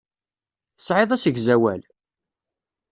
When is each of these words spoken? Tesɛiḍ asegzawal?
Tesɛiḍ 0.77 1.11
asegzawal? 1.11 1.81